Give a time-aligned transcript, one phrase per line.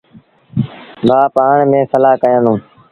[1.07, 2.59] ڀآن پآڻ ميݩ سلآه ڪيآݩدوݩ۔